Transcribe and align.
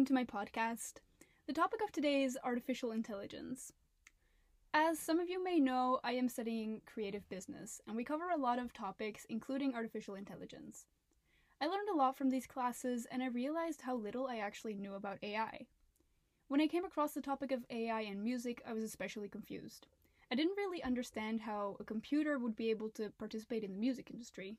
welcome 0.00 0.06
to 0.06 0.14
my 0.14 0.46
podcast. 0.46 0.94
The 1.46 1.52
topic 1.52 1.80
of 1.84 1.92
today 1.92 2.22
is 2.22 2.38
artificial 2.42 2.90
intelligence. 2.90 3.70
As 4.72 4.98
some 4.98 5.20
of 5.20 5.28
you 5.28 5.44
may 5.44 5.60
know, 5.60 6.00
I 6.02 6.12
am 6.12 6.30
studying 6.30 6.80
creative 6.86 7.28
business, 7.28 7.82
and 7.86 7.94
we 7.94 8.02
cover 8.02 8.30
a 8.30 8.40
lot 8.40 8.58
of 8.58 8.72
topics, 8.72 9.26
including 9.28 9.74
artificial 9.74 10.14
intelligence. 10.14 10.86
I 11.60 11.66
learned 11.66 11.90
a 11.92 11.96
lot 11.98 12.16
from 12.16 12.30
these 12.30 12.46
classes, 12.46 13.06
and 13.10 13.22
I 13.22 13.26
realized 13.26 13.82
how 13.82 13.94
little 13.94 14.26
I 14.26 14.38
actually 14.38 14.72
knew 14.72 14.94
about 14.94 15.18
AI. 15.22 15.66
When 16.48 16.62
I 16.62 16.66
came 16.66 16.86
across 16.86 17.12
the 17.12 17.20
topic 17.20 17.52
of 17.52 17.66
AI 17.68 18.00
and 18.00 18.24
music, 18.24 18.62
I 18.66 18.72
was 18.72 18.84
especially 18.84 19.28
confused. 19.28 19.86
I 20.32 20.34
didn't 20.34 20.56
really 20.56 20.82
understand 20.82 21.42
how 21.42 21.76
a 21.78 21.84
computer 21.84 22.38
would 22.38 22.56
be 22.56 22.70
able 22.70 22.88
to 22.94 23.12
participate 23.18 23.64
in 23.64 23.72
the 23.72 23.78
music 23.78 24.10
industry. 24.10 24.56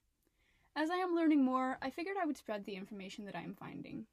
As 0.75 0.91
I 0.91 0.97
am 0.97 1.15
learning 1.15 1.43
more, 1.43 1.79
I 1.81 1.89
figured 1.89 2.17
I 2.21 2.27
would 2.27 2.37
spread 2.37 2.63
the 2.65 2.75
information 2.75 3.25
that 3.25 3.35
I 3.35 3.41
am 3.41 3.55
finding. 3.55 4.05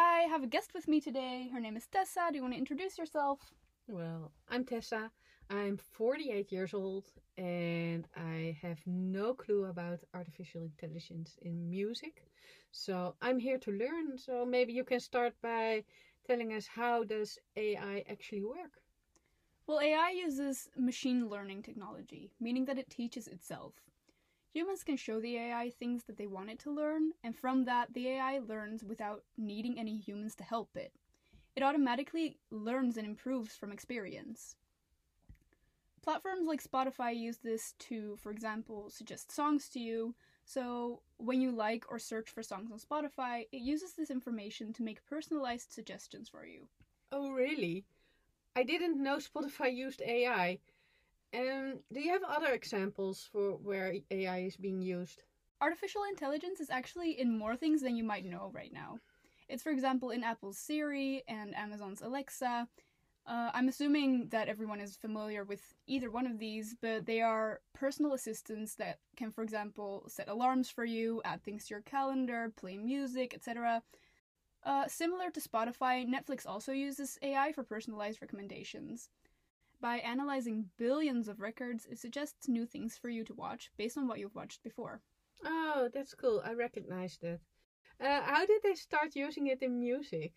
I 0.00 0.22
have 0.30 0.42
a 0.42 0.46
guest 0.46 0.72
with 0.72 0.88
me 0.88 0.98
today. 0.98 1.50
Her 1.52 1.60
name 1.60 1.76
is 1.76 1.86
Tessa. 1.86 2.28
Do 2.30 2.36
you 2.36 2.42
want 2.42 2.54
to 2.54 2.58
introduce 2.58 2.96
yourself? 2.96 3.52
Well, 3.86 4.32
I'm 4.48 4.64
Tessa. 4.64 5.10
I'm 5.50 5.76
48 5.76 6.50
years 6.50 6.72
old 6.72 7.04
and 7.36 8.08
I 8.16 8.56
have 8.62 8.78
no 8.86 9.34
clue 9.34 9.64
about 9.66 10.00
artificial 10.14 10.62
intelligence 10.62 11.38
in 11.42 11.68
music. 11.68 12.24
So 12.72 13.14
I'm 13.20 13.38
here 13.38 13.58
to 13.58 13.70
learn. 13.72 14.16
So 14.16 14.46
maybe 14.46 14.72
you 14.72 14.84
can 14.84 15.00
start 15.00 15.34
by 15.42 15.84
telling 16.26 16.54
us 16.54 16.66
how 16.66 17.04
does 17.04 17.38
AI 17.56 18.02
actually 18.08 18.42
work? 18.42 18.80
Well, 19.66 19.80
AI 19.80 20.10
uses 20.10 20.70
machine 20.78 21.28
learning 21.28 21.62
technology, 21.62 22.32
meaning 22.40 22.64
that 22.64 22.78
it 22.78 22.88
teaches 22.88 23.28
itself. 23.28 23.74
Humans 24.52 24.84
can 24.84 24.96
show 24.96 25.20
the 25.20 25.36
AI 25.36 25.70
things 25.70 26.04
that 26.04 26.16
they 26.16 26.26
want 26.26 26.50
it 26.50 26.58
to 26.60 26.70
learn, 26.72 27.12
and 27.22 27.36
from 27.36 27.64
that, 27.64 27.92
the 27.94 28.08
AI 28.08 28.38
learns 28.38 28.82
without 28.84 29.24
needing 29.36 29.78
any 29.78 29.96
humans 29.96 30.34
to 30.36 30.44
help 30.44 30.76
it. 30.76 30.92
It 31.56 31.62
automatically 31.62 32.38
learns 32.50 32.96
and 32.96 33.06
improves 33.06 33.56
from 33.56 33.72
experience. 33.72 34.56
Platforms 36.02 36.46
like 36.46 36.62
Spotify 36.62 37.16
use 37.16 37.38
this 37.38 37.72
to, 37.78 38.16
for 38.16 38.30
example, 38.32 38.90
suggest 38.90 39.30
songs 39.30 39.68
to 39.70 39.78
you. 39.78 40.14
So, 40.44 41.02
when 41.18 41.40
you 41.40 41.52
like 41.52 41.84
or 41.88 41.98
search 41.98 42.28
for 42.30 42.42
songs 42.42 42.72
on 42.72 42.78
Spotify, 42.78 43.46
it 43.52 43.60
uses 43.60 43.92
this 43.92 44.10
information 44.10 44.72
to 44.74 44.82
make 44.82 45.04
personalized 45.04 45.70
suggestions 45.72 46.28
for 46.28 46.44
you. 46.44 46.68
Oh, 47.12 47.30
really? 47.30 47.84
I 48.56 48.62
didn't 48.64 49.02
know 49.02 49.18
Spotify 49.18 49.74
used 49.74 50.02
AI. 50.02 50.60
Um, 51.32 51.78
do 51.92 52.00
you 52.00 52.12
have 52.12 52.22
other 52.24 52.52
examples 52.52 53.28
for 53.32 53.52
where 53.52 53.94
AI 54.10 54.38
is 54.40 54.56
being 54.56 54.82
used? 54.82 55.22
Artificial 55.60 56.02
intelligence 56.08 56.60
is 56.60 56.70
actually 56.70 57.20
in 57.20 57.38
more 57.38 57.56
things 57.56 57.82
than 57.82 57.96
you 57.96 58.02
might 58.04 58.24
know 58.24 58.50
right 58.52 58.72
now. 58.72 58.98
It's, 59.48 59.62
for 59.62 59.70
example, 59.70 60.10
in 60.10 60.24
Apple's 60.24 60.58
Siri 60.58 61.22
and 61.28 61.54
Amazon's 61.56 62.02
Alexa. 62.02 62.66
Uh, 63.26 63.50
I'm 63.52 63.68
assuming 63.68 64.28
that 64.30 64.48
everyone 64.48 64.80
is 64.80 64.96
familiar 64.96 65.44
with 65.44 65.74
either 65.86 66.10
one 66.10 66.26
of 66.26 66.38
these, 66.38 66.74
but 66.80 67.06
they 67.06 67.20
are 67.20 67.60
personal 67.74 68.14
assistants 68.14 68.74
that 68.76 68.98
can, 69.16 69.30
for 69.30 69.42
example, 69.42 70.04
set 70.08 70.28
alarms 70.28 70.70
for 70.70 70.84
you, 70.84 71.20
add 71.24 71.42
things 71.44 71.66
to 71.66 71.74
your 71.74 71.82
calendar, 71.82 72.52
play 72.56 72.76
music, 72.76 73.34
etc. 73.34 73.82
Uh, 74.64 74.88
similar 74.88 75.30
to 75.30 75.40
Spotify, 75.40 76.06
Netflix 76.06 76.46
also 76.46 76.72
uses 76.72 77.18
AI 77.22 77.52
for 77.52 77.62
personalized 77.62 78.20
recommendations. 78.20 79.10
By 79.80 79.98
analyzing 79.98 80.66
billions 80.76 81.26
of 81.28 81.40
records, 81.40 81.86
it 81.86 81.98
suggests 81.98 82.48
new 82.48 82.66
things 82.66 82.98
for 82.98 83.08
you 83.08 83.24
to 83.24 83.34
watch 83.34 83.70
based 83.78 83.96
on 83.96 84.06
what 84.06 84.18
you've 84.18 84.34
watched 84.34 84.62
before. 84.62 85.00
Oh, 85.44 85.88
that's 85.92 86.14
cool. 86.14 86.42
I 86.44 86.52
recognize 86.52 87.18
that. 87.22 87.40
Uh, 87.98 88.22
how 88.22 88.44
did 88.46 88.62
they 88.62 88.74
start 88.74 89.16
using 89.16 89.46
it 89.46 89.62
in 89.62 89.80
music? 89.80 90.32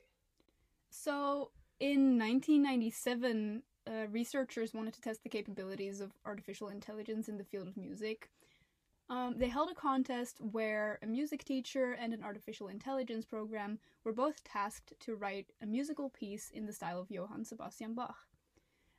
So, 0.89 1.51
in 1.79 2.17
1997, 2.17 3.63
uh, 3.85 4.07
researchers 4.11 4.73
wanted 4.73 4.93
to 4.93 5.01
test 5.01 5.23
the 5.23 5.29
capabilities 5.29 5.99
of 5.99 6.13
artificial 6.25 6.69
intelligence 6.69 7.27
in 7.27 7.37
the 7.37 7.43
field 7.43 7.67
of 7.67 7.75
music. 7.75 8.29
Um, 9.09 9.35
they 9.37 9.49
held 9.49 9.69
a 9.69 9.75
contest 9.75 10.39
where 10.39 10.99
a 11.03 11.05
music 11.05 11.43
teacher 11.43 11.93
and 11.93 12.13
an 12.13 12.23
artificial 12.23 12.69
intelligence 12.69 13.25
program 13.25 13.79
were 14.05 14.13
both 14.13 14.43
tasked 14.43 14.93
to 15.01 15.15
write 15.15 15.51
a 15.61 15.65
musical 15.65 16.09
piece 16.09 16.49
in 16.49 16.65
the 16.65 16.73
style 16.73 17.01
of 17.01 17.11
Johann 17.11 17.43
Sebastian 17.43 17.93
Bach. 17.93 18.15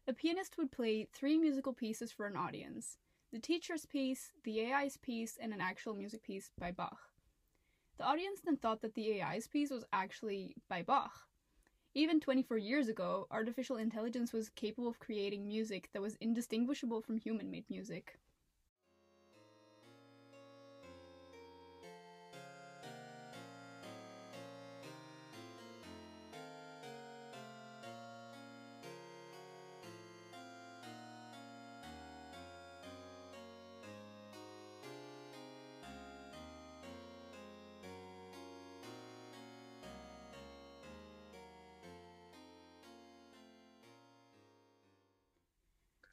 A 0.06 0.12
pianist 0.12 0.58
would 0.58 0.70
play 0.70 1.08
three 1.14 1.38
musical 1.38 1.72
pieces 1.72 2.12
for 2.12 2.26
an 2.26 2.36
audience 2.36 2.98
the 3.32 3.38
teacher's 3.40 3.86
piece, 3.86 4.32
the 4.44 4.60
AI's 4.60 4.98
piece, 4.98 5.38
and 5.40 5.52
an 5.52 5.62
actual 5.62 5.94
music 5.94 6.22
piece 6.22 6.50
by 6.58 6.70
Bach. 6.70 7.10
The 7.96 8.04
audience 8.04 8.40
then 8.44 8.58
thought 8.58 8.82
that 8.82 8.94
the 8.94 9.22
AI's 9.22 9.48
piece 9.48 9.70
was 9.70 9.84
actually 9.94 10.56
by 10.68 10.82
Bach. 10.82 11.26
Even 11.94 12.20
24 12.20 12.58
years 12.58 12.88
ago, 12.88 13.26
artificial 13.30 13.76
intelligence 13.76 14.32
was 14.32 14.50
capable 14.50 14.88
of 14.88 14.98
creating 14.98 15.48
music 15.48 15.88
that 15.92 16.02
was 16.02 16.16
indistinguishable 16.16 17.00
from 17.00 17.16
human 17.16 17.50
made 17.50 17.64
music. 17.70 18.18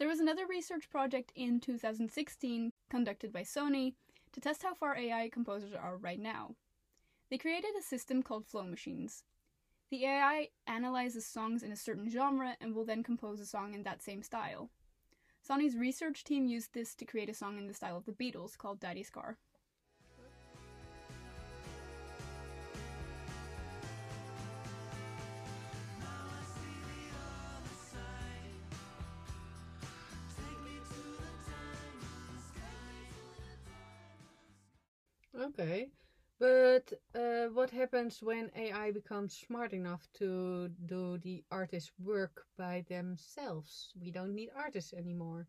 There 0.02 0.10
was 0.10 0.20
another 0.20 0.48
research 0.48 0.90
project 0.90 1.32
in 1.36 1.60
2016 1.60 2.72
conducted 2.90 3.32
by 3.32 3.44
Sony 3.44 3.94
to 4.32 4.42
test 4.42 4.64
how 4.64 4.74
far 4.74 4.98
AI 4.98 5.30
composers 5.30 5.76
are 5.76 5.96
right 5.96 6.20
now. 6.20 6.56
They 7.30 7.38
created 7.38 7.76
a 7.78 7.84
system 7.84 8.24
called 8.24 8.48
Flow 8.48 8.64
Machines. 8.64 9.26
The 9.92 10.06
AI 10.06 10.48
analyzes 10.66 11.28
songs 11.28 11.62
in 11.62 11.72
a 11.72 11.76
certain 11.76 12.10
genre 12.10 12.58
and 12.60 12.74
will 12.74 12.84
then 12.84 13.04
compose 13.04 13.40
a 13.40 13.46
song 13.46 13.76
in 13.76 13.84
that 13.84 14.02
same 14.02 14.24
style. 14.24 14.72
Sony's 15.48 15.78
research 15.78 16.24
team 16.24 16.48
used 16.48 16.74
this 16.74 16.96
to 16.96 17.06
create 17.06 17.30
a 17.30 17.36
song 17.36 17.60
in 17.60 17.68
the 17.68 17.74
style 17.76 17.96
of 17.96 18.06
the 18.06 18.12
Beatles 18.12 18.58
called 18.58 18.80
Daddy's 18.80 19.12
Car. 19.12 19.38
Okay. 35.54 35.90
But 36.40 36.94
uh, 37.14 37.50
what 37.54 37.70
happens 37.70 38.24
when 38.24 38.50
AI 38.56 38.92
becomes 38.92 39.38
smart 39.38 39.74
enough 39.74 40.08
to 40.16 40.70
do 40.88 41.20
the 41.20 41.44
artist's 41.52 41.92
work 42.04 42.46
by 42.58 42.84
themselves? 42.90 43.94
We 44.02 44.10
don't 44.10 44.34
need 44.34 44.50
artists 44.56 44.94
anymore. 44.94 45.46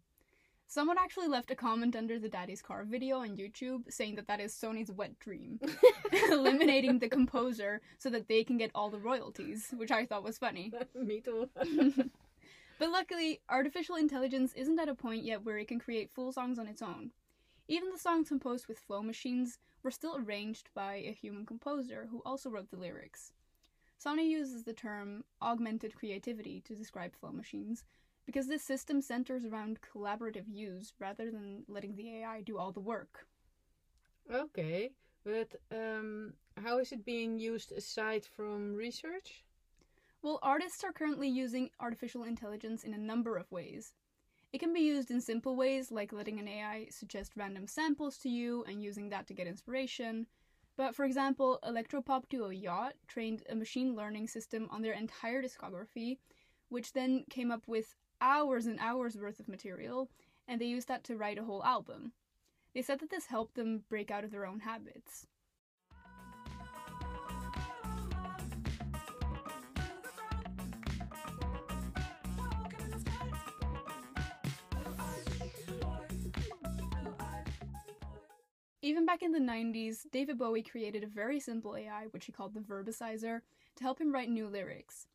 Someone 0.66 0.96
actually 0.98 1.28
left 1.28 1.50
a 1.50 1.54
comment 1.54 1.96
under 1.96 2.18
the 2.18 2.28
Daddy's 2.28 2.62
Car 2.62 2.84
video 2.84 3.18
on 3.18 3.36
YouTube 3.36 3.90
saying 3.90 4.16
that 4.16 4.26
that 4.26 4.40
is 4.40 4.52
Sony's 4.52 4.90
wet 4.90 5.18
dream, 5.18 5.60
eliminating 6.30 6.98
the 6.98 7.08
composer 7.08 7.80
so 7.98 8.10
that 8.10 8.28
they 8.28 8.42
can 8.44 8.58
get 8.58 8.70
all 8.74 8.90
the 8.90 8.98
royalties, 8.98 9.68
which 9.76 9.90
I 9.90 10.04
thought 10.04 10.24
was 10.24 10.38
funny. 10.38 10.72
Me 10.94 11.20
too. 11.20 11.48
but 12.78 12.90
luckily, 12.90 13.40
artificial 13.48 13.96
intelligence 13.96 14.52
isn't 14.54 14.80
at 14.80 14.88
a 14.88 14.94
point 14.94 15.24
yet 15.24 15.44
where 15.44 15.58
it 15.58 15.68
can 15.68 15.78
create 15.78 16.10
full 16.14 16.32
songs 16.32 16.58
on 16.58 16.66
its 16.66 16.82
own. 16.82 17.12
Even 17.68 17.90
the 17.90 17.98
songs 17.98 18.28
composed 18.28 18.66
with 18.66 18.78
flow 18.78 19.02
machines 19.02 19.58
were 19.82 19.90
still 19.90 20.16
arranged 20.16 20.68
by 20.74 20.94
a 20.94 21.12
human 21.12 21.46
composer 21.46 22.08
who 22.10 22.22
also 22.24 22.50
wrote 22.50 22.70
the 22.70 22.76
lyrics. 22.76 23.32
Sony 24.02 24.28
uses 24.28 24.64
the 24.64 24.72
term 24.72 25.24
augmented 25.40 25.94
creativity 25.94 26.60
to 26.62 26.74
describe 26.74 27.14
flow 27.14 27.30
machines 27.30 27.84
because 28.26 28.48
this 28.48 28.62
system 28.62 29.00
centers 29.00 29.44
around 29.44 29.78
collaborative 29.80 30.44
use 30.48 30.92
rather 30.98 31.30
than 31.30 31.64
letting 31.68 31.94
the 31.94 32.16
AI 32.16 32.40
do 32.40 32.58
all 32.58 32.72
the 32.72 32.80
work. 32.80 33.26
Okay, 34.32 34.90
but 35.24 35.54
um, 35.70 36.32
how 36.56 36.78
is 36.78 36.92
it 36.92 37.04
being 37.04 37.38
used 37.38 37.72
aside 37.72 38.24
from 38.24 38.74
research? 38.74 39.44
Well, 40.22 40.38
artists 40.42 40.84
are 40.84 40.92
currently 40.92 41.28
using 41.28 41.70
artificial 41.80 42.24
intelligence 42.24 42.84
in 42.84 42.94
a 42.94 42.98
number 42.98 43.36
of 43.36 43.50
ways. 43.50 43.92
It 44.52 44.60
can 44.60 44.74
be 44.74 44.80
used 44.80 45.10
in 45.10 45.22
simple 45.22 45.56
ways, 45.56 45.90
like 45.90 46.12
letting 46.12 46.38
an 46.38 46.46
AI 46.46 46.88
suggest 46.90 47.32
random 47.36 47.66
samples 47.66 48.18
to 48.18 48.28
you 48.28 48.64
and 48.64 48.82
using 48.82 49.08
that 49.08 49.26
to 49.28 49.34
get 49.34 49.46
inspiration. 49.46 50.26
But 50.76 50.94
for 50.94 51.06
example, 51.06 51.58
electropop 51.64 52.28
duo 52.28 52.50
Yacht 52.50 52.94
trained 53.06 53.44
a 53.48 53.54
machine 53.54 53.94
learning 53.94 54.28
system 54.28 54.68
on 54.70 54.82
their 54.82 54.92
entire 54.92 55.42
discography, 55.42 56.18
which 56.68 56.92
then 56.92 57.24
came 57.30 57.50
up 57.50 57.66
with 57.66 57.96
hours 58.20 58.66
and 58.66 58.78
hours 58.78 59.16
worth 59.16 59.40
of 59.40 59.48
material, 59.48 60.10
and 60.46 60.60
they 60.60 60.66
used 60.66 60.88
that 60.88 61.04
to 61.04 61.16
write 61.16 61.38
a 61.38 61.44
whole 61.44 61.64
album. 61.64 62.12
They 62.74 62.82
said 62.82 63.00
that 63.00 63.10
this 63.10 63.26
helped 63.26 63.54
them 63.54 63.84
break 63.88 64.10
out 64.10 64.24
of 64.24 64.30
their 64.30 64.46
own 64.46 64.60
habits. 64.60 65.26
Even 78.84 79.06
back 79.06 79.22
in 79.22 79.30
the 79.30 79.38
90s, 79.38 80.10
David 80.10 80.38
Bowie 80.38 80.64
created 80.64 81.04
a 81.04 81.06
very 81.06 81.38
simple 81.38 81.76
AI, 81.76 82.06
which 82.10 82.24
he 82.24 82.32
called 82.32 82.52
the 82.52 82.60
Verbasizer, 82.60 83.42
to 83.76 83.84
help 83.84 84.00
him 84.00 84.12
write 84.12 84.28
new 84.28 84.48
lyrics. 84.48 85.06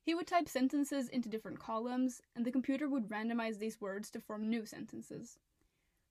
He 0.00 0.14
would 0.14 0.28
type 0.28 0.48
sentences 0.48 1.08
into 1.08 1.28
different 1.28 1.58
columns, 1.58 2.22
and 2.36 2.46
the 2.46 2.52
computer 2.52 2.88
would 2.88 3.08
randomize 3.08 3.58
these 3.58 3.80
words 3.80 4.12
to 4.12 4.20
form 4.20 4.48
new 4.48 4.64
sentences. 4.64 5.40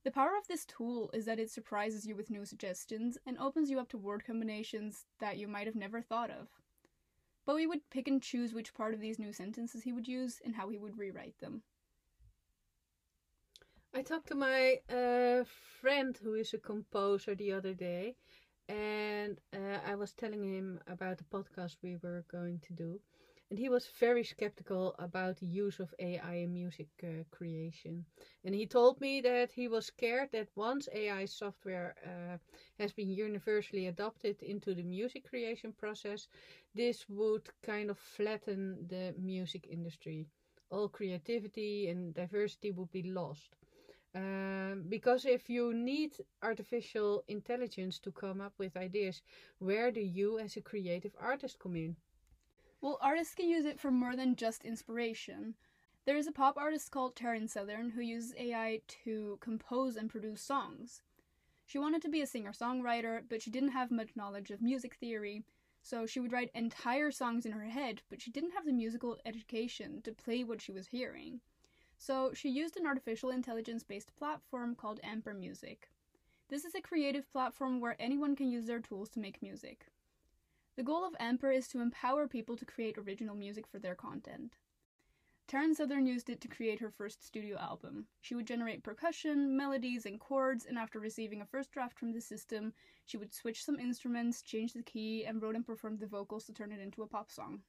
The 0.04 0.12
power 0.12 0.38
of 0.38 0.48
this 0.50 0.66
tool 0.66 1.10
is 1.14 1.24
that 1.24 1.40
it 1.40 1.50
surprises 1.50 2.06
you 2.06 2.18
with 2.18 2.30
new 2.30 2.44
suggestions 2.44 3.18
and 3.26 3.38
opens 3.38 3.70
you 3.70 3.80
up 3.80 3.88
to 3.90 3.98
word 3.98 4.26
combinations 4.26 5.06
that 5.20 5.38
you 5.38 5.48
might 5.48 5.68
have 5.68 5.76
never 5.76 6.02
thought 6.02 6.30
of. 6.30 6.50
Bowie 7.46 7.66
would 7.66 7.90
pick 7.90 8.10
and 8.10 8.22
choose 8.22 8.54
which 8.54 8.74
part 8.74 8.94
of 8.94 9.00
these 9.00 9.20
new 9.20 9.32
sentences 9.32 9.84
he 9.84 9.94
would 9.94 10.08
use 10.08 10.42
and 10.44 10.56
how 10.56 10.68
he 10.68 10.78
would 10.78 10.98
rewrite 10.98 11.40
them. 11.40 11.64
I 13.94 14.02
talked 14.02 14.28
to 14.28 14.36
my 14.36 14.80
uh, 14.90 15.46
friend 15.86 16.18
who 16.24 16.34
is 16.36 16.54
a 16.54 16.58
composer 16.60 17.36
the 17.36 17.54
other 17.54 17.74
day, 17.74 18.16
and 18.68 19.40
uh, 19.54 19.80
I 19.86 19.96
was 19.96 20.14
telling 20.14 20.44
him 20.44 20.80
about 20.88 21.18
the 21.18 21.26
podcast 21.26 21.78
we 21.84 21.98
were 21.98 22.26
going 22.32 22.60
to 22.62 22.74
do. 22.74 23.00
And 23.50 23.60
he 23.60 23.70
was 23.70 23.88
very 24.00 24.24
skeptical 24.24 24.96
about 25.00 25.38
the 25.38 25.46
use 25.48 25.80
of 25.80 25.94
AI 26.00 26.36
in 26.36 26.54
music 26.54 26.88
uh, 27.04 27.24
creation. 27.32 28.06
And 28.44 28.56
he 28.56 28.66
told 28.66 29.00
me 29.02 29.22
that 29.22 29.52
he 29.52 29.68
was 29.68 29.86
scared 29.88 30.30
that 30.34 30.50
once 30.56 30.90
AI 30.94 31.26
software 31.26 31.96
uh, 32.06 32.38
has 32.80 32.94
been 32.94 33.10
universally 33.10 33.88
adopted 33.88 34.42
into 34.44 34.74
the 34.76 34.84
music 34.84 35.30
creation 35.30 35.74
process, 35.74 36.28
this 36.76 37.08
would 37.10 37.50
kind 37.64 37.90
of 37.92 37.98
flatten 37.98 38.88
the 38.88 39.14
music 39.20 39.68
industry. 39.70 40.28
All 40.72 40.90
creativity 40.90 41.88
and 41.90 42.14
diversity 42.14 42.72
would 42.72 42.92
be 42.92 43.04
lost. 43.04 43.56
Um, 44.16 44.86
because 44.88 45.26
if 45.26 45.50
you 45.50 45.74
need 45.74 46.16
artificial 46.42 47.26
intelligence 47.28 48.00
to 48.00 48.12
come 48.12 48.40
up 48.40 48.54
with 48.58 48.78
ideas, 48.78 49.22
where 49.60 49.92
do 49.92 50.00
you 50.00 50.40
as 50.40 50.56
a 50.56 50.62
creative 50.62 51.14
artist 51.20 51.60
come 51.60 51.76
in? 51.76 51.98
Well, 52.80 52.98
artists 53.02 53.36
can 53.36 53.50
use 53.50 53.66
it 53.66 53.80
for 53.80 53.92
more 53.92 54.16
than 54.16 54.38
just 54.38 54.64
inspiration. 54.64 55.56
There 56.06 56.16
is 56.16 56.28
a 56.28 56.32
pop 56.32 56.56
artist 56.56 56.92
called 56.92 57.16
Taryn 57.16 57.50
Southern 57.50 57.90
who 57.90 58.02
uses 58.02 58.34
AI 58.38 58.82
to 59.04 59.38
compose 59.42 59.98
and 59.98 60.10
produce 60.10 60.42
songs. 60.42 61.02
She 61.66 61.80
wanted 61.80 62.02
to 62.04 62.10
be 62.10 62.22
a 62.22 62.28
singer 62.28 62.54
songwriter, 62.54 63.22
but 63.28 63.42
she 63.42 63.50
didn't 63.50 63.72
have 63.72 63.92
much 63.92 64.16
knowledge 64.16 64.52
of 64.52 64.62
music 64.62 64.96
theory, 64.96 65.44
so 65.82 66.06
she 66.06 66.20
would 66.22 66.32
write 66.32 66.52
entire 66.54 67.12
songs 67.12 67.46
in 67.46 67.52
her 67.52 67.66
head, 67.66 68.02
but 68.10 68.22
she 68.22 68.32
didn't 68.32 68.52
have 68.52 68.66
the 68.66 68.72
musical 68.72 69.18
education 69.26 70.02
to 70.04 70.14
play 70.14 70.44
what 70.44 70.62
she 70.62 70.72
was 70.72 70.88
hearing. 70.88 71.42
So 72.06 72.30
she 72.36 72.50
used 72.50 72.78
an 72.78 72.86
artificial 72.86 73.32
intelligence 73.32 73.82
based 73.82 74.16
platform 74.16 74.76
called 74.76 75.02
Amper 75.02 75.36
Music. 75.36 75.90
This 76.50 76.64
is 76.64 76.76
a 76.76 76.80
creative 76.80 77.28
platform 77.32 77.80
where 77.80 77.96
anyone 77.98 78.36
can 78.36 78.48
use 78.48 78.68
their 78.68 78.80
tools 78.80 79.10
to 79.10 79.20
make 79.20 79.42
music. 79.42 79.88
The 80.76 80.84
goal 80.84 81.04
of 81.04 81.18
Amper 81.20 81.52
is 81.52 81.68
to 81.70 81.82
empower 81.82 82.28
people 82.28 82.58
to 82.58 82.64
create 82.66 83.00
original 83.00 83.34
music 83.36 83.66
for 83.66 83.80
their 83.80 83.96
content. 83.96 84.58
Taryn 85.48 85.74
Southern 85.76 86.06
used 86.06 86.30
it 86.30 86.42
to 86.42 86.48
create 86.48 86.80
her 86.80 86.92
first 86.92 87.26
studio 87.26 87.58
album. 87.58 88.06
She 88.22 88.36
would 88.36 88.46
generate 88.46 88.84
percussion, 88.84 89.58
melodies, 89.58 90.06
and 90.06 90.20
chords, 90.20 90.68
and 90.68 90.78
after 90.78 91.00
receiving 91.00 91.42
a 91.42 91.46
first 91.48 91.72
draft 91.72 91.98
from 91.98 92.12
the 92.12 92.22
system, 92.22 92.72
she 93.06 93.18
would 93.18 93.34
switch 93.34 93.66
some 93.66 93.80
instruments, 93.80 94.44
change 94.44 94.74
the 94.74 94.84
key, 94.84 95.26
and 95.26 95.42
wrote 95.42 95.56
and 95.56 95.66
performed 95.66 96.02
the 96.02 96.06
vocals 96.06 96.46
to 96.46 96.54
turn 96.54 96.72
it 96.72 96.80
into 96.80 97.02
a 97.02 97.08
pop 97.08 97.32
song. 97.32 97.64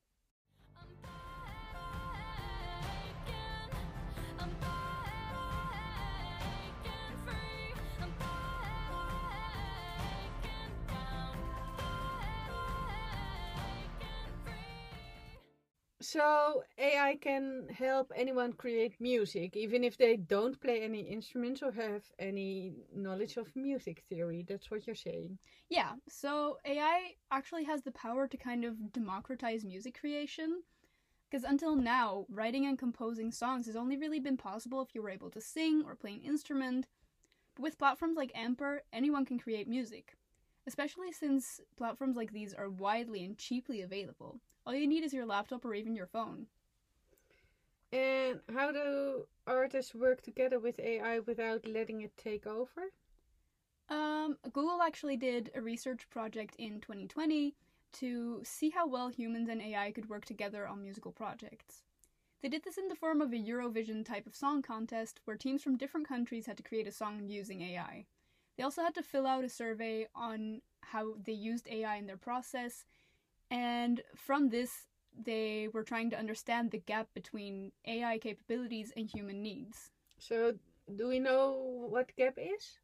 So 16.07 16.63
AI 16.79 17.17
can 17.17 17.69
help 17.69 18.13
anyone 18.15 18.53
create 18.53 19.01
music, 19.01 19.57
even 19.57 19.83
if 19.83 19.97
they 19.97 20.17
don't 20.17 20.61
play 20.61 20.83
any 20.83 21.01
instruments 21.01 21.63
or 21.63 21.73
have 21.73 22.05
any 22.21 22.75
knowledge 22.95 23.37
of 23.37 23.55
music 23.57 24.05
theory. 24.09 24.45
That's 24.49 24.71
what 24.71 24.87
you're 24.87 24.95
saying. 24.95 25.39
Yeah, 25.69 25.95
so 26.09 26.59
AI 26.65 27.17
actually 27.33 27.65
has 27.65 27.83
the 27.83 27.91
power 27.91 28.29
to 28.29 28.37
kind 28.37 28.65
of 28.65 28.93
democratize 28.93 29.65
music 29.65 29.99
creation. 29.99 30.63
Because 31.29 31.43
until 31.45 31.75
now, 31.75 32.27
writing 32.29 32.67
and 32.67 32.79
composing 32.79 33.33
songs 33.33 33.67
has 33.67 33.75
only 33.77 33.97
really 33.97 34.21
been 34.21 34.37
possible 34.37 34.81
if 34.83 34.95
you 34.95 35.03
were 35.03 35.11
able 35.11 35.31
to 35.31 35.41
sing 35.41 35.83
or 35.85 35.97
play 35.97 36.15
an 36.15 36.23
instrument. 36.23 36.87
But 37.57 37.63
with 37.65 37.79
platforms 37.79 38.17
like 38.17 38.33
Amper, 38.35 38.81
anyone 38.93 39.25
can 39.25 39.39
create 39.41 39.67
music. 39.69 40.17
Especially 40.67 41.13
since 41.13 41.61
platforms 41.77 42.17
like 42.17 42.33
these 42.33 42.53
are 42.53 42.69
widely 42.69 43.25
and 43.25 43.39
cheaply 43.39 43.83
available. 43.83 44.41
All 44.67 44.75
you 44.75 44.87
need 44.87 45.05
is 45.05 45.15
your 45.15 45.27
laptop 45.27 45.65
or 45.65 45.75
even 45.75 45.95
your 45.95 46.07
phone. 46.07 46.47
And 47.93 48.41
how 48.53 48.73
do 48.73 49.27
artists 49.47 49.95
work 49.95 50.23
together 50.23 50.59
with 50.59 50.81
AI 50.81 51.21
without 51.21 51.67
letting 51.67 52.01
it 52.03 52.17
take 52.17 52.47
over? 52.47 52.91
Um, 53.89 54.37
Google 54.53 54.83
actually 54.83 55.17
did 55.17 55.53
a 55.55 55.63
research 55.63 56.11
project 56.11 56.57
in 56.59 56.81
2020 56.81 57.55
to 57.93 58.41
see 58.45 58.71
how 58.71 58.89
well 58.89 59.09
humans 59.09 59.49
and 59.49 59.63
AI 59.63 59.93
could 59.93 60.09
work 60.09 60.25
together 60.25 60.67
on 60.67 60.83
musical 60.83 61.13
projects. 61.13 61.85
They 62.43 62.49
did 62.49 62.65
this 62.65 62.77
in 62.77 62.89
the 62.89 62.97
form 62.97 63.21
of 63.21 63.33
a 63.33 63.37
Eurovision 63.37 64.05
type 64.05 64.27
of 64.27 64.35
song 64.35 64.63
contest 64.63 65.21
where 65.25 65.37
teams 65.37 65.63
from 65.63 65.77
different 65.77 66.09
countries 66.09 66.47
had 66.47 66.57
to 66.57 66.63
create 66.63 66.89
a 66.89 66.93
song 66.93 67.29
using 67.29 67.63
AI. 67.63 68.07
They 68.57 68.65
also 68.65 68.83
had 68.83 68.95
to 68.95 69.03
fill 69.03 69.27
out 69.27 69.45
a 69.45 69.49
survey 69.49 70.07
on 70.15 70.63
how 70.83 71.15
they 71.23 71.33
used 71.33 71.69
AI 71.69 71.97
in 71.97 72.07
their 72.07 72.17
process 72.17 72.85
and 73.51 74.03
from 74.15 74.49
this, 74.49 74.89
they 75.17 75.69
were 75.73 75.83
trying 75.83 76.11
to 76.11 76.19
understand 76.19 76.71
the 76.71 76.79
gap 76.79 77.09
between 77.15 77.73
AI 77.87 78.19
capabilities 78.19 78.93
and 78.97 79.09
human 79.09 79.43
needs. 79.43 79.91
So, 80.19 80.55
do 80.95 81.09
we 81.09 81.19
know 81.19 81.87
what 81.89 82.15
gap 82.17 82.35
is? 82.39 82.79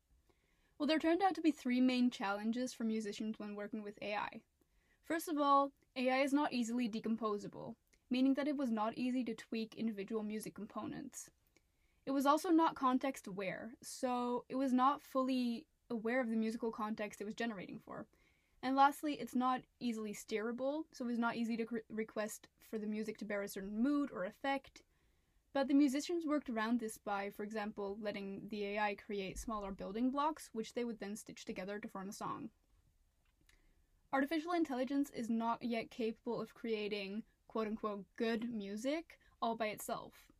Well, 0.78 0.87
there 0.87 0.99
turned 0.99 1.23
out 1.23 1.35
to 1.35 1.42
be 1.42 1.50
three 1.50 1.80
main 1.80 2.11
challenges 2.11 2.73
for 2.73 2.85
musicians 2.85 3.38
when 3.38 3.54
working 3.54 3.82
with 3.82 3.99
AI. 4.02 4.40
First 5.04 5.28
of 5.28 5.38
all, 5.38 5.73
AI 5.96 6.18
is 6.18 6.32
not 6.32 6.52
easily 6.52 6.88
decomposable, 6.88 7.75
meaning 8.11 8.35
that 8.35 8.49
it 8.49 8.56
was 8.56 8.70
not 8.70 8.96
easy 8.96 9.25
to 9.25 9.35
tweak 9.35 9.75
individual 9.76 10.23
music 10.23 10.54
components. 10.54 11.28
It 12.06 12.11
was 12.12 12.26
also 12.26 12.50
not 12.50 12.75
context 12.75 13.26
aware, 13.26 13.73
so 13.82 14.44
it 14.49 14.56
was 14.56 14.73
not 14.73 15.02
fully 15.02 15.66
aware 15.92 16.20
of 16.20 16.28
the 16.28 16.37
musical 16.37 16.72
context 16.72 17.20
it 17.20 17.25
was 17.25 17.34
generating 17.34 17.78
for. 17.78 18.06
And 18.62 18.75
lastly, 18.76 19.14
it's 19.14 19.34
not 19.34 19.62
easily 19.80 20.14
steerable, 20.14 20.84
so 20.92 21.04
it 21.04 21.08
was 21.08 21.18
not 21.18 21.37
easy 21.37 21.56
to 21.56 21.66
request 21.88 22.49
for 22.68 22.78
the 22.78 22.87
music 22.87 23.18
to 23.18 23.25
bear 23.25 23.42
a 23.42 23.49
certain 23.49 23.82
mood 23.82 24.11
or 24.12 24.25
effect. 24.25 24.82
But 25.52 25.68
the 25.68 25.75
musicians 25.75 26.26
worked 26.26 26.49
around 26.49 26.80
this 26.80 26.96
by, 26.96 27.30
for 27.30 27.42
example, 27.42 27.99
letting 28.00 28.49
the 28.49 28.64
AI 28.64 28.94
create 28.94 29.38
smaller 29.38 29.70
building 29.70 30.11
blocks, 30.11 30.49
which 30.52 30.75
they 30.75 30.84
would 30.84 30.99
then 30.99 31.16
stitch 31.16 31.44
together 31.44 31.78
to 31.78 31.88
form 31.88 32.08
a 32.08 32.12
song. 32.12 32.50
Artificial 34.12 34.52
intelligence 34.52 35.11
is 35.11 35.28
not 35.28 35.62
yet 35.62 35.90
capable 35.90 36.40
of 36.40 36.54
creating 36.54 37.22
quote 37.49 37.66
unquote 37.66 38.04
good 38.16 38.50
music 38.50 39.18
all 39.42 39.56
by 39.56 39.66
itself. 39.66 40.31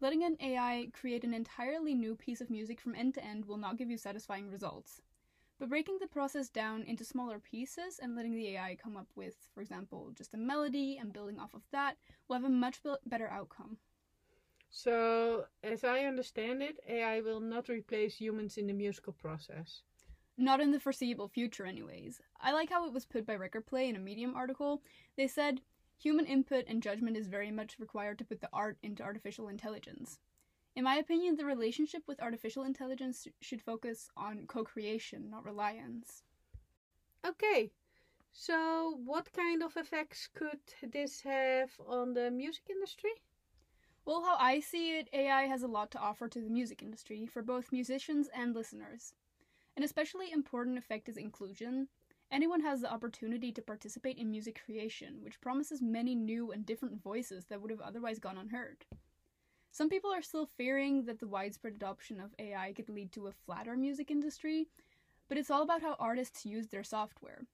Letting 0.00 0.22
an 0.22 0.36
AI 0.40 0.90
create 0.92 1.24
an 1.24 1.34
entirely 1.34 1.92
new 1.92 2.14
piece 2.14 2.40
of 2.40 2.50
music 2.50 2.80
from 2.80 2.94
end 2.94 3.14
to 3.14 3.24
end 3.24 3.44
will 3.44 3.56
not 3.56 3.76
give 3.76 3.90
you 3.90 3.98
satisfying 3.98 4.48
results. 4.48 5.02
But 5.58 5.70
breaking 5.70 5.98
the 6.00 6.06
process 6.06 6.48
down 6.48 6.84
into 6.84 7.04
smaller 7.04 7.40
pieces 7.40 7.98
and 8.00 8.14
letting 8.14 8.36
the 8.36 8.48
AI 8.50 8.76
come 8.80 8.96
up 8.96 9.08
with, 9.16 9.34
for 9.52 9.60
example, 9.60 10.12
just 10.16 10.34
a 10.34 10.36
melody 10.36 10.98
and 10.98 11.12
building 11.12 11.40
off 11.40 11.52
of 11.52 11.62
that 11.72 11.96
will 12.28 12.36
have 12.36 12.44
a 12.44 12.48
much 12.48 12.78
better 13.06 13.28
outcome. 13.28 13.78
So, 14.70 15.46
as 15.64 15.82
I 15.82 16.04
understand 16.04 16.62
it, 16.62 16.78
AI 16.88 17.20
will 17.20 17.40
not 17.40 17.68
replace 17.68 18.14
humans 18.14 18.56
in 18.56 18.68
the 18.68 18.72
musical 18.72 19.14
process. 19.14 19.82
Not 20.36 20.60
in 20.60 20.70
the 20.70 20.78
foreseeable 20.78 21.26
future, 21.26 21.66
anyways. 21.66 22.20
I 22.40 22.52
like 22.52 22.70
how 22.70 22.86
it 22.86 22.92
was 22.92 23.04
put 23.04 23.26
by 23.26 23.34
Record 23.34 23.66
Play 23.66 23.88
in 23.88 23.96
a 23.96 23.98
Medium 23.98 24.36
article. 24.36 24.82
They 25.16 25.26
said, 25.26 25.60
human 25.98 26.26
input 26.26 26.64
and 26.68 26.82
judgment 26.82 27.16
is 27.16 27.26
very 27.26 27.50
much 27.50 27.78
required 27.78 28.18
to 28.18 28.24
put 28.24 28.40
the 28.40 28.48
art 28.52 28.78
into 28.82 29.02
artificial 29.02 29.48
intelligence. 29.48 30.18
In 30.76 30.84
my 30.84 30.96
opinion, 30.96 31.36
the 31.36 31.44
relationship 31.44 32.04
with 32.06 32.22
artificial 32.22 32.62
intelligence 32.62 33.26
should 33.40 33.60
focus 33.60 34.08
on 34.16 34.46
co 34.46 34.64
creation, 34.64 35.28
not 35.28 35.44
reliance. 35.44 36.22
Okay, 37.26 37.72
so 38.32 38.98
what 39.04 39.32
kind 39.32 39.62
of 39.62 39.76
effects 39.76 40.28
could 40.32 40.60
this 40.82 41.22
have 41.22 41.72
on 41.86 42.14
the 42.14 42.30
music 42.30 42.64
industry? 42.70 43.10
Well, 44.04 44.22
how 44.22 44.36
I 44.38 44.60
see 44.60 44.98
it, 44.98 45.08
AI 45.12 45.42
has 45.42 45.62
a 45.62 45.68
lot 45.68 45.90
to 45.90 45.98
offer 45.98 46.28
to 46.28 46.40
the 46.40 46.48
music 46.48 46.82
industry 46.82 47.26
for 47.26 47.42
both 47.42 47.72
musicians 47.72 48.28
and 48.34 48.54
listeners. 48.54 49.12
An 49.76 49.82
especially 49.82 50.30
important 50.32 50.78
effect 50.78 51.08
is 51.08 51.16
inclusion. 51.16 51.88
Anyone 52.30 52.60
has 52.60 52.82
the 52.82 52.92
opportunity 52.92 53.52
to 53.52 53.62
participate 53.62 54.18
in 54.18 54.30
music 54.30 54.60
creation, 54.64 55.22
which 55.22 55.40
promises 55.40 55.80
many 55.80 56.14
new 56.14 56.52
and 56.52 56.66
different 56.66 57.02
voices 57.02 57.46
that 57.46 57.62
would 57.62 57.70
have 57.70 57.80
otherwise 57.80 58.18
gone 58.18 58.36
unheard. 58.36 58.84
Some 59.70 59.88
people 59.88 60.12
are 60.12 60.22
still 60.22 60.46
fearing 60.56 61.04
that 61.04 61.20
the 61.20 61.28
widespread 61.28 61.74
adoption 61.74 62.20
of 62.20 62.34
AI 62.38 62.72
could 62.72 62.90
lead 62.90 63.12
to 63.12 63.28
a 63.28 63.32
flatter 63.32 63.76
music 63.76 64.10
industry, 64.10 64.68
but 65.28 65.38
it's 65.38 65.50
all 65.50 65.62
about 65.62 65.82
how 65.82 65.96
artists 65.98 66.44
use 66.44 66.68
their 66.68 66.84
software. 66.84 67.46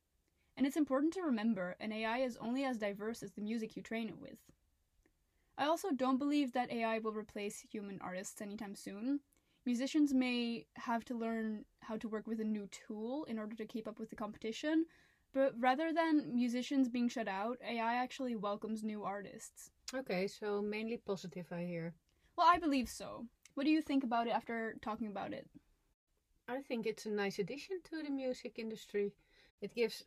And 0.56 0.66
it's 0.66 0.76
important 0.76 1.12
to 1.14 1.22
remember 1.22 1.76
an 1.78 1.92
AI 1.92 2.18
is 2.18 2.36
only 2.38 2.64
as 2.64 2.78
diverse 2.78 3.22
as 3.22 3.32
the 3.32 3.42
music 3.42 3.76
you 3.76 3.82
train 3.82 4.08
it 4.08 4.18
with. 4.20 4.38
I 5.56 5.66
also 5.66 5.92
don't 5.92 6.18
believe 6.18 6.52
that 6.52 6.72
AI 6.72 6.98
will 6.98 7.12
replace 7.12 7.60
human 7.70 8.00
artists 8.00 8.40
anytime 8.40 8.74
soon. 8.74 9.20
Musicians 9.66 10.12
may 10.12 10.66
have 10.76 11.04
to 11.06 11.14
learn 11.14 11.64
how 11.80 11.96
to 11.96 12.08
work 12.08 12.26
with 12.26 12.40
a 12.40 12.44
new 12.44 12.66
tool 12.68 13.24
in 13.24 13.38
order 13.38 13.56
to 13.56 13.66
keep 13.66 13.88
up 13.88 13.98
with 13.98 14.10
the 14.10 14.16
competition, 14.16 14.84
but 15.32 15.54
rather 15.58 15.92
than 15.92 16.34
musicians 16.34 16.88
being 16.88 17.08
shut 17.08 17.28
out, 17.28 17.58
AI 17.62 17.94
actually 17.94 18.36
welcomes 18.36 18.82
new 18.84 19.02
artists. 19.04 19.70
Okay, 19.94 20.26
so 20.26 20.60
mainly 20.60 20.98
positive, 20.98 21.46
I 21.50 21.64
hear. 21.64 21.94
Well, 22.36 22.46
I 22.46 22.58
believe 22.58 22.88
so. 22.88 23.26
What 23.54 23.64
do 23.64 23.70
you 23.70 23.80
think 23.80 24.04
about 24.04 24.26
it 24.26 24.30
after 24.30 24.76
talking 24.82 25.06
about 25.06 25.32
it? 25.32 25.48
I 26.48 26.60
think 26.60 26.86
it's 26.86 27.06
a 27.06 27.10
nice 27.10 27.38
addition 27.38 27.80
to 27.84 28.02
the 28.02 28.10
music 28.10 28.58
industry. 28.58 29.12
It 29.62 29.74
gives 29.74 30.04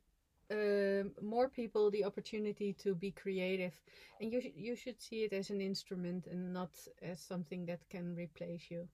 uh, 0.51 1.09
more 1.21 1.49
people 1.49 1.89
the 1.89 2.03
opportunity 2.05 2.73
to 2.73 2.93
be 2.93 3.11
creative, 3.11 3.73
and 4.21 4.31
you 4.31 4.41
sh- 4.41 4.55
you 4.55 4.75
should 4.75 5.01
see 5.01 5.23
it 5.23 5.33
as 5.33 5.49
an 5.49 5.61
instrument 5.61 6.27
and 6.27 6.53
not 6.53 6.69
as 7.01 7.19
something 7.19 7.65
that 7.65 7.89
can 7.89 8.15
replace 8.15 8.69
you. 8.69 8.87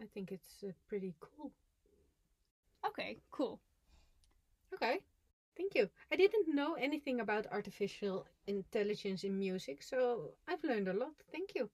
I 0.00 0.06
think 0.14 0.32
it's 0.32 0.62
uh, 0.62 0.72
pretty 0.88 1.14
cool. 1.20 1.52
Okay, 2.86 3.18
cool. 3.30 3.60
Okay, 4.74 5.00
thank 5.56 5.74
you. 5.74 5.88
I 6.12 6.16
didn't 6.16 6.54
know 6.54 6.74
anything 6.74 7.20
about 7.20 7.46
artificial 7.50 8.26
intelligence 8.46 9.24
in 9.24 9.38
music, 9.38 9.82
so 9.82 10.32
I've 10.46 10.62
learned 10.62 10.88
a 10.88 10.92
lot. 10.92 11.14
Thank 11.32 11.54
you. 11.54 11.70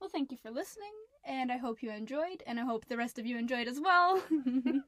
Well, 0.00 0.10
thank 0.10 0.30
you 0.30 0.38
for 0.38 0.50
listening, 0.50 0.92
and 1.24 1.50
I 1.50 1.56
hope 1.56 1.82
you 1.82 1.90
enjoyed, 1.90 2.42
and 2.46 2.60
I 2.60 2.64
hope 2.64 2.86
the 2.86 2.96
rest 2.96 3.18
of 3.18 3.26
you 3.26 3.38
enjoyed 3.38 3.68
as 3.68 3.80
well. 3.80 4.22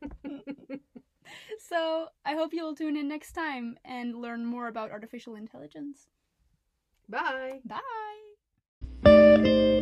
so, 1.59 2.09
I 2.25 2.35
hope 2.35 2.53
you'll 2.53 2.75
tune 2.75 2.97
in 2.97 3.09
next 3.09 3.33
time 3.33 3.79
and 3.85 4.15
learn 4.15 4.45
more 4.45 4.69
about 4.69 4.91
artificial 4.91 5.35
intelligence. 5.35 6.09
Bye. 7.09 7.61
Bye! 9.05 9.75